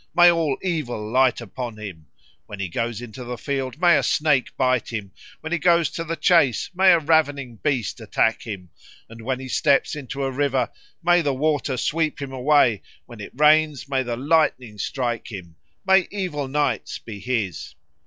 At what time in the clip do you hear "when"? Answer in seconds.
2.47-2.59, 5.41-5.51, 9.21-9.39, 13.05-13.19